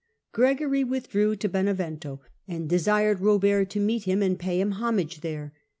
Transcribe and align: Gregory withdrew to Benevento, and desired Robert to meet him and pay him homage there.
Gregory 0.31 0.83
withdrew 0.83 1.35
to 1.35 1.47
Benevento, 1.47 2.21
and 2.47 2.67
desired 2.67 3.21
Robert 3.21 3.69
to 3.69 3.79
meet 3.79 4.05
him 4.05 4.23
and 4.23 4.39
pay 4.39 4.59
him 4.59 4.71
homage 4.71 5.19
there. 5.21 5.53